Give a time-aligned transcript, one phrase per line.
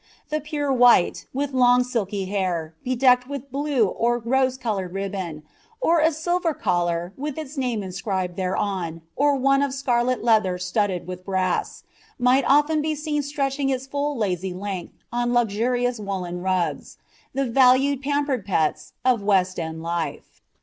[0.29, 5.43] The pure white, with long silky hair, bedecked with blue or rose colour ribbon,
[5.79, 11.05] or a silver collar with its name inscribed thereon or one of scarlet leather studded
[11.05, 11.83] with brass,
[12.17, 16.97] might often be seen stretching its full lazy length on luxurious woollen rugs
[17.35, 20.41] the valued, pampered pets of "West End" life.